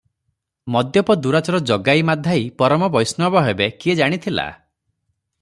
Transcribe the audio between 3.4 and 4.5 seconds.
ହେବେ, କିଏ ଜାଣିଥିଲା?